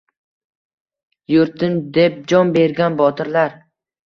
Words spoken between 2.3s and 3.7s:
jon bergan botirlar